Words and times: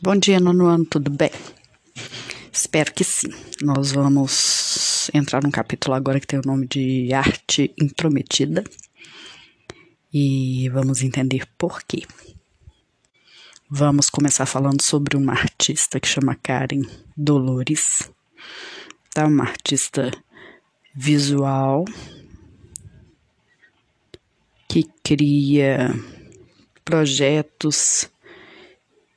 Bom 0.00 0.14
dia, 0.14 0.38
nono 0.38 0.68
ano, 0.68 0.84
tudo 0.84 1.10
bem? 1.10 1.32
Espero 2.52 2.94
que 2.94 3.02
sim. 3.02 3.30
Nós 3.60 3.90
vamos 3.90 5.10
entrar 5.12 5.42
num 5.42 5.50
capítulo 5.50 5.92
agora 5.96 6.20
que 6.20 6.26
tem 6.26 6.38
o 6.38 6.46
nome 6.46 6.68
de 6.68 7.12
Arte 7.12 7.74
Intrometida 7.76 8.62
e 10.14 10.68
vamos 10.68 11.02
entender 11.02 11.48
por 11.58 11.82
quê. 11.82 12.04
Vamos 13.68 14.08
começar 14.08 14.46
falando 14.46 14.82
sobre 14.82 15.16
uma 15.16 15.32
artista 15.32 15.98
que 15.98 16.06
chama 16.06 16.36
Karen 16.36 16.82
Dolores, 17.16 18.08
tá? 19.12 19.26
Uma 19.26 19.48
artista 19.48 20.12
visual 20.94 21.84
que 24.68 24.84
cria 25.02 25.92
projetos, 26.84 28.08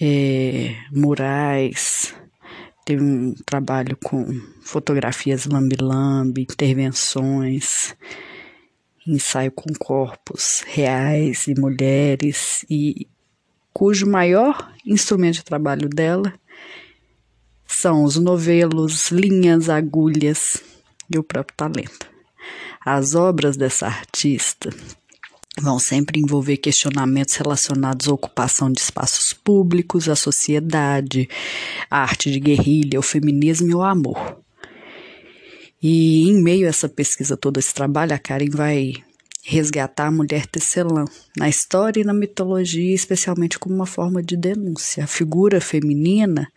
é, 0.00 0.76
murais, 0.92 2.14
tem 2.84 3.00
um 3.00 3.34
trabalho 3.44 3.96
com 3.96 4.26
fotografias 4.62 5.46
lambi-lambi, 5.46 6.42
intervenções, 6.42 7.96
ensaio 9.06 9.50
com 9.50 9.72
corpos 9.78 10.62
reais 10.66 11.46
e 11.48 11.58
mulheres, 11.58 12.64
e 12.70 13.08
cujo 13.72 14.06
maior 14.06 14.72
instrumento 14.86 15.36
de 15.36 15.44
trabalho 15.44 15.88
dela 15.88 16.32
são 17.66 18.04
os 18.04 18.16
novelos, 18.16 19.10
linhas, 19.10 19.68
agulhas 19.68 20.62
e 21.10 21.18
o 21.18 21.22
próprio 21.22 21.56
talento. 21.56 22.08
As 22.84 23.14
obras 23.14 23.56
dessa 23.56 23.86
artista 23.86 24.70
vão 25.60 25.78
sempre 25.78 26.20
envolver 26.20 26.56
questionamentos 26.58 27.34
relacionados 27.36 28.08
à 28.08 28.12
ocupação 28.12 28.70
de 28.70 28.80
espaços 28.80 29.32
públicos, 29.32 30.08
à 30.08 30.14
sociedade, 30.14 31.28
à 31.90 32.02
arte 32.02 32.30
de 32.30 32.38
guerrilha, 32.38 32.98
ao 32.98 33.02
feminismo 33.02 33.68
e 33.68 33.72
ao 33.72 33.82
amor. 33.82 34.38
E 35.82 36.28
em 36.28 36.42
meio 36.42 36.66
a 36.66 36.70
essa 36.70 36.88
pesquisa 36.88 37.36
toda, 37.36 37.60
esse 37.60 37.72
trabalho, 37.72 38.14
a 38.14 38.18
Karen 38.18 38.50
vai 38.50 38.92
resgatar 39.42 40.06
a 40.06 40.10
mulher 40.10 40.44
tecelã 40.46 41.04
na 41.36 41.48
história 41.48 42.00
e 42.00 42.04
na 42.04 42.12
mitologia, 42.12 42.94
especialmente 42.94 43.58
como 43.58 43.74
uma 43.74 43.86
forma 43.86 44.22
de 44.22 44.36
denúncia. 44.36 45.04
A 45.04 45.06
figura 45.06 45.60
feminina 45.60 46.50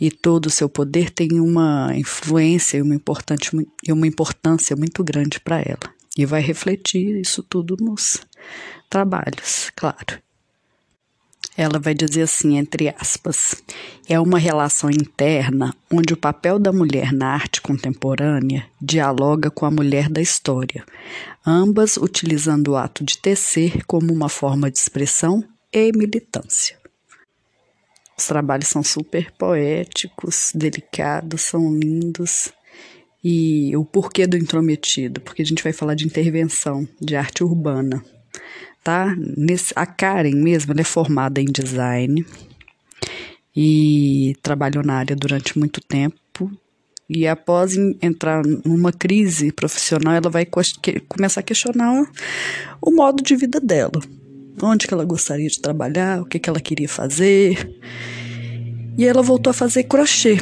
e 0.00 0.10
todo 0.10 0.46
o 0.46 0.50
seu 0.50 0.68
poder 0.68 1.10
tem 1.10 1.40
uma 1.40 1.92
influência 1.94 2.78
e 2.78 2.82
uma, 2.82 2.94
importante, 2.94 3.50
e 3.86 3.92
uma 3.92 4.06
importância 4.06 4.74
muito 4.74 5.04
grande 5.04 5.38
para 5.38 5.60
ela. 5.60 5.95
E 6.16 6.24
vai 6.24 6.40
refletir 6.40 7.20
isso 7.20 7.42
tudo 7.42 7.76
nos 7.78 8.26
trabalhos, 8.88 9.70
claro. 9.76 10.20
Ela 11.58 11.78
vai 11.78 11.94
dizer 11.94 12.22
assim, 12.22 12.58
entre 12.58 12.94
aspas, 12.98 13.62
é 14.06 14.20
uma 14.20 14.38
relação 14.38 14.90
interna 14.90 15.74
onde 15.90 16.12
o 16.12 16.16
papel 16.16 16.58
da 16.58 16.70
mulher 16.70 17.12
na 17.12 17.28
arte 17.28 17.62
contemporânea 17.62 18.66
dialoga 18.80 19.50
com 19.50 19.64
a 19.64 19.70
mulher 19.70 20.10
da 20.10 20.20
história, 20.20 20.84
ambas 21.46 21.96
utilizando 21.96 22.68
o 22.68 22.76
ato 22.76 23.02
de 23.02 23.16
tecer 23.16 23.84
como 23.86 24.12
uma 24.12 24.28
forma 24.28 24.70
de 24.70 24.78
expressão 24.78 25.42
e 25.72 25.92
militância. 25.92 26.78
Os 28.18 28.26
trabalhos 28.26 28.68
são 28.68 28.82
super 28.82 29.30
poéticos, 29.32 30.50
delicados, 30.54 31.42
são 31.42 31.74
lindos 31.74 32.52
e 33.28 33.76
o 33.76 33.84
porquê 33.84 34.24
do 34.24 34.36
intrometido, 34.36 35.20
porque 35.20 35.42
a 35.42 35.44
gente 35.44 35.60
vai 35.60 35.72
falar 35.72 35.96
de 35.96 36.06
intervenção, 36.06 36.86
de 37.00 37.16
arte 37.16 37.42
urbana, 37.42 38.00
tá? 38.84 39.16
Nesse, 39.36 39.72
a 39.74 39.84
Karen 39.84 40.36
mesmo, 40.36 40.70
ela 40.70 40.82
é 40.82 40.84
formada 40.84 41.40
em 41.40 41.46
design 41.46 42.24
e 43.54 44.36
trabalhou 44.40 44.84
na 44.84 44.94
área 44.94 45.16
durante 45.16 45.58
muito 45.58 45.80
tempo. 45.80 46.52
E 47.10 47.26
após 47.26 47.76
entrar 48.00 48.44
numa 48.64 48.92
crise 48.92 49.50
profissional, 49.50 50.14
ela 50.14 50.30
vai 50.30 50.46
começar 51.08 51.40
a 51.40 51.42
questionar 51.42 52.08
o 52.80 52.92
modo 52.92 53.24
de 53.24 53.34
vida 53.34 53.58
dela. 53.58 54.00
Onde 54.62 54.86
que 54.86 54.94
ela 54.94 55.04
gostaria 55.04 55.48
de 55.48 55.60
trabalhar, 55.60 56.22
o 56.22 56.26
que, 56.26 56.38
que 56.38 56.48
ela 56.48 56.60
queria 56.60 56.88
fazer. 56.88 57.76
E 58.96 59.04
ela 59.04 59.20
voltou 59.20 59.50
a 59.50 59.54
fazer 59.54 59.82
crochê 59.82 60.38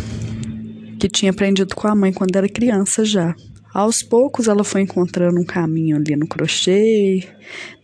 que 0.98 1.08
tinha 1.08 1.30
aprendido 1.30 1.74
com 1.74 1.88
a 1.88 1.94
mãe 1.94 2.12
quando 2.12 2.36
era 2.36 2.48
criança 2.48 3.04
já. 3.04 3.34
Aos 3.72 4.02
poucos 4.02 4.46
ela 4.46 4.62
foi 4.62 4.82
encontrando 4.82 5.40
um 5.40 5.44
caminho 5.44 5.96
ali 5.96 6.14
no 6.14 6.28
crochê, 6.28 7.28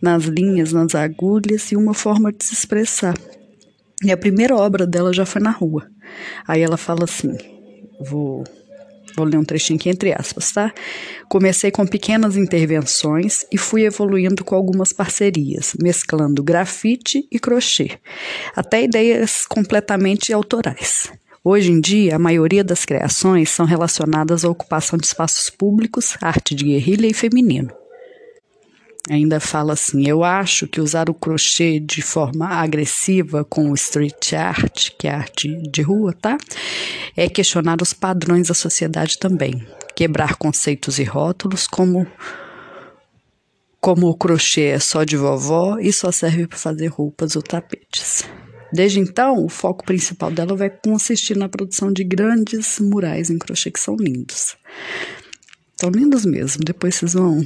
nas 0.01 0.23
linhas, 0.23 0.71
nas 0.71 0.95
agulhas 0.95 1.71
e 1.71 1.75
uma 1.75 1.93
forma 1.93 2.31
de 2.31 2.45
se 2.45 2.53
expressar. 2.53 3.13
E 4.03 4.11
a 4.11 4.17
primeira 4.17 4.55
obra 4.55 4.87
dela 4.87 5.13
já 5.13 5.25
foi 5.25 5.41
na 5.41 5.51
rua. 5.51 5.87
Aí 6.47 6.61
ela 6.61 6.77
fala 6.77 7.03
assim: 7.03 7.37
vou 7.99 8.43
Vou 9.15 9.25
ler 9.25 9.37
um 9.37 9.43
trechinho 9.43 9.77
aqui 9.77 9.89
entre 9.89 10.13
aspas, 10.13 10.51
tá? 10.51 10.73
Comecei 11.27 11.71
com 11.71 11.85
pequenas 11.85 12.37
intervenções 12.37 13.45
e 13.51 13.57
fui 13.57 13.83
evoluindo 13.83 14.43
com 14.43 14.55
algumas 14.55 14.93
parcerias, 14.93 15.73
mesclando 15.81 16.43
grafite 16.43 17.27
e 17.31 17.39
crochê, 17.39 17.99
até 18.55 18.83
ideias 18.83 19.45
completamente 19.45 20.31
autorais. 20.31 21.11
Hoje 21.43 21.71
em 21.71 21.81
dia, 21.81 22.15
a 22.15 22.19
maioria 22.19 22.63
das 22.63 22.85
criações 22.85 23.49
são 23.49 23.65
relacionadas 23.65 24.45
à 24.45 24.49
ocupação 24.49 24.97
de 24.97 25.07
espaços 25.07 25.49
públicos, 25.49 26.15
arte 26.21 26.53
de 26.53 26.65
guerrilha 26.65 27.07
e 27.07 27.15
feminino. 27.15 27.73
Ainda 29.09 29.39
fala 29.39 29.73
assim: 29.73 30.07
eu 30.07 30.23
acho 30.23 30.67
que 30.67 30.79
usar 30.79 31.09
o 31.09 31.15
crochê 31.15 31.79
de 31.79 32.03
forma 32.03 32.47
agressiva 32.47 33.43
com 33.43 33.71
o 33.71 33.73
street 33.73 34.33
art, 34.33 34.91
que 34.99 35.07
é 35.07 35.11
arte 35.11 35.47
de 35.67 35.81
rua, 35.81 36.13
tá? 36.13 36.37
É 37.17 37.27
questionar 37.27 37.81
os 37.81 37.91
padrões 37.91 38.49
da 38.49 38.53
sociedade 38.53 39.17
também. 39.17 39.65
Quebrar 39.95 40.35
conceitos 40.35 40.99
e 40.99 41.03
rótulos 41.03 41.65
como 41.65 42.05
como 43.79 44.07
o 44.09 44.15
crochê 44.15 44.65
é 44.65 44.79
só 44.79 45.03
de 45.03 45.17
vovó 45.17 45.79
e 45.79 45.91
só 45.91 46.11
serve 46.11 46.45
para 46.45 46.59
fazer 46.59 46.85
roupas 46.85 47.35
ou 47.35 47.41
tapetes. 47.41 48.23
Desde 48.73 48.99
então, 48.99 49.43
o 49.45 49.49
foco 49.49 49.85
principal 49.85 50.31
dela 50.31 50.55
vai 50.55 50.69
consistir 50.69 51.35
na 51.35 51.49
produção 51.49 51.91
de 51.91 52.03
grandes 52.03 52.79
murais 52.79 53.29
em 53.29 53.37
crochê 53.37 53.69
que 53.69 53.79
são 53.79 53.95
lindos. 53.95 54.55
São 55.79 55.89
lindos 55.89 56.25
mesmo. 56.25 56.63
Depois 56.63 56.95
vocês 56.95 57.13
vão 57.13 57.45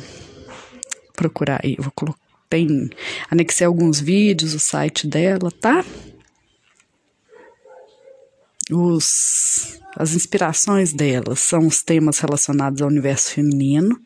procurar 1.16 1.62
aí. 1.64 1.76
Eu 1.78 1.84
vou 1.84 1.94
colocar, 1.96 2.20
tem 2.50 2.90
anexei 3.30 3.66
alguns 3.66 4.00
vídeos, 4.00 4.54
o 4.54 4.60
site 4.60 5.08
dela, 5.08 5.50
tá? 5.52 5.84
Os, 8.72 9.80
as 9.96 10.14
inspirações 10.14 10.92
dela 10.92 11.36
são 11.36 11.68
os 11.68 11.82
temas 11.82 12.20
relacionados 12.20 12.82
ao 12.82 12.88
universo 12.88 13.32
feminino 13.32 14.00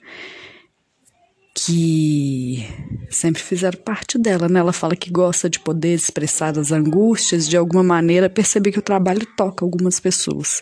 que 1.65 2.67
sempre 3.09 3.41
fizeram 3.41 3.79
parte 3.79 4.17
dela, 4.17 4.47
né? 4.47 4.59
Ela 4.59 4.73
fala 4.73 4.95
que 4.95 5.09
gosta 5.09 5.49
de 5.49 5.59
poder 5.59 5.93
expressar 5.93 6.57
as 6.57 6.71
angústias, 6.71 7.47
de 7.47 7.57
alguma 7.57 7.83
maneira 7.83 8.29
perceber 8.29 8.71
que 8.71 8.79
o 8.79 8.83
trabalho 8.83 9.25
toca 9.37 9.65
algumas 9.65 9.99
pessoas. 9.99 10.61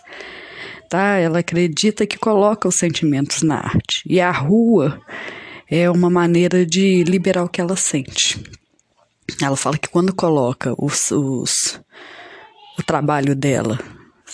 Tá? 0.90 1.18
Ela 1.18 1.40
acredita 1.40 2.06
que 2.06 2.18
coloca 2.18 2.68
os 2.68 2.76
sentimentos 2.76 3.42
na 3.42 3.58
arte. 3.58 4.04
E 4.06 4.22
a 4.22 4.32
rua 4.32 5.02
é 5.70 5.90
uma 5.90 6.10
maneira 6.10 6.66
de 6.66 7.04
liberar 7.04 7.44
o 7.44 7.50
que 7.50 7.60
ela 7.60 7.76
sente. 7.76 8.42
Ela 9.42 9.58
fala 9.58 9.78
que 9.78 9.90
quando 9.90 10.14
coloca 10.14 10.74
os, 10.78 11.12
os 11.12 11.80
o 12.80 12.84
trabalho 12.84 13.36
dela 13.36 13.78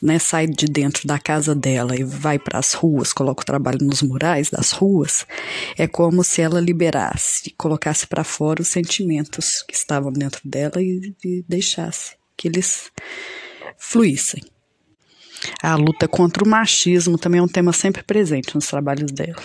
né, 0.01 0.19
sai 0.19 0.47
de 0.47 0.65
dentro 0.65 1.07
da 1.07 1.19
casa 1.19 1.53
dela 1.53 1.95
e 1.95 2.03
vai 2.03 2.39
para 2.39 2.59
as 2.59 2.73
ruas, 2.73 3.13
coloca 3.13 3.41
o 3.41 3.45
trabalho 3.45 3.79
nos 3.81 4.01
murais 4.01 4.49
das 4.49 4.71
ruas, 4.71 5.25
é 5.77 5.87
como 5.87 6.23
se 6.23 6.41
ela 6.41 6.59
liberasse, 6.59 7.53
colocasse 7.57 8.07
para 8.07 8.23
fora 8.23 8.61
os 8.61 8.67
sentimentos 8.67 9.63
que 9.67 9.75
estavam 9.75 10.11
dentro 10.11 10.41
dela 10.43 10.81
e, 10.81 11.13
e 11.23 11.45
deixasse 11.47 12.15
que 12.35 12.47
eles 12.47 12.91
fluíssem. 13.77 14.43
A 15.61 15.75
luta 15.75 16.07
contra 16.07 16.43
o 16.43 16.47
machismo 16.47 17.17
também 17.17 17.39
é 17.39 17.43
um 17.43 17.47
tema 17.47 17.73
sempre 17.73 18.01
presente 18.03 18.55
nos 18.55 18.67
trabalhos 18.67 19.11
dela. 19.11 19.43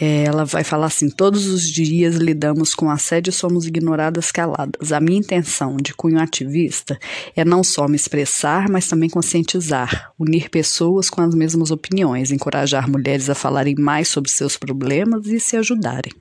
É, 0.00 0.24
ela 0.24 0.46
vai 0.46 0.64
falar 0.64 0.86
assim: 0.86 1.10
todos 1.10 1.46
os 1.46 1.68
dias 1.68 2.14
lidamos 2.14 2.74
com 2.74 2.88
assédio 2.88 3.30
e 3.30 3.34
somos 3.34 3.66
ignoradas 3.66 4.32
caladas. 4.32 4.92
A 4.92 4.98
minha 4.98 5.18
intenção 5.18 5.76
de 5.76 5.92
cunho 5.92 6.18
ativista 6.18 6.98
é 7.36 7.44
não 7.44 7.62
só 7.62 7.86
me 7.86 7.96
expressar, 7.96 8.70
mas 8.70 8.88
também 8.88 9.10
conscientizar, 9.10 10.10
unir 10.18 10.48
pessoas 10.48 11.10
com 11.10 11.20
as 11.20 11.34
mesmas 11.34 11.70
opiniões, 11.70 12.30
encorajar 12.30 12.88
mulheres 12.88 13.28
a 13.28 13.34
falarem 13.34 13.74
mais 13.78 14.08
sobre 14.08 14.30
seus 14.30 14.56
problemas 14.56 15.26
e 15.26 15.38
se 15.38 15.58
ajudarem. 15.58 16.12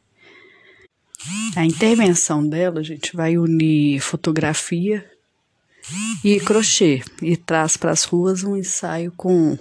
A 1.56 1.66
intervenção 1.66 2.46
dela, 2.48 2.82
a 2.82 2.84
gente 2.84 3.16
vai 3.16 3.38
unir 3.38 4.02
fotografia 4.02 5.06
e 6.24 6.40
crochê 6.42 7.02
e 7.22 7.38
traz 7.38 7.78
para 7.78 7.92
as 7.92 8.04
ruas 8.04 8.44
um 8.44 8.58
ensaio 8.58 9.14
com 9.16 9.58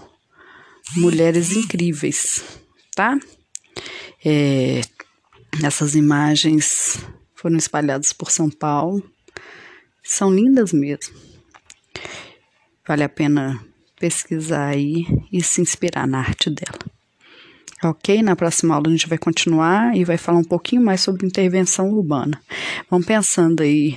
mulheres 0.97 1.53
incríveis, 1.53 2.43
tá? 2.95 3.17
É, 4.25 4.81
essas 5.63 5.95
imagens 5.95 6.99
foram 7.35 7.57
espalhadas 7.57 8.13
por 8.13 8.31
São 8.31 8.51
Paulo, 8.51 9.03
são 10.03 10.35
lindas 10.35 10.73
mesmo. 10.73 11.15
Vale 12.87 13.05
a 13.05 13.09
pena 13.09 13.63
pesquisar 13.99 14.69
aí 14.69 15.05
e 15.33 15.43
se 15.43 15.61
inspirar 15.61 16.07
na 16.07 16.21
arte 16.21 16.49
dela. 16.49 16.79
Ok? 17.85 18.23
Na 18.23 18.35
próxima 18.35 18.75
aula 18.75 18.89
a 18.89 18.91
gente 18.91 19.09
vai 19.09 19.19
continuar 19.19 19.97
e 19.97 20.05
vai 20.05 20.17
falar 20.17 20.39
um 20.39 20.45
pouquinho 20.45 20.83
mais 20.83 21.01
sobre 21.01 21.27
intervenção 21.27 21.91
urbana. 21.91 22.41
Vão 22.91 23.03
pensando 23.03 23.63
aí 23.63 23.97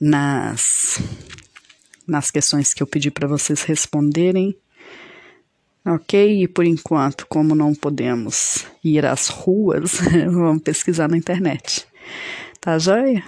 nas, 0.00 1.00
nas 2.06 2.30
questões 2.30 2.72
que 2.72 2.82
eu 2.82 2.86
pedi 2.86 3.10
para 3.10 3.28
vocês 3.28 3.62
responderem. 3.62 4.56
Ok? 5.84 6.42
E 6.42 6.48
por 6.48 6.64
enquanto, 6.64 7.26
como 7.26 7.54
não 7.54 7.74
podemos 7.74 8.66
ir 8.84 9.04
às 9.04 9.28
ruas, 9.28 9.98
vamos 10.30 10.62
pesquisar 10.62 11.08
na 11.08 11.16
internet. 11.16 11.86
Tá 12.60 12.78
joia? 12.78 13.24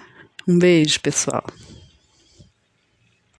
Um 0.46 0.58
beijo, 0.58 1.00
pessoal. 1.00 1.44